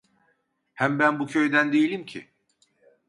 Hem 0.73 0.99
ben 0.99 1.19
bu 1.19 1.27
köyden 1.27 1.73
değilim 1.73 2.05
ki. 2.05 2.27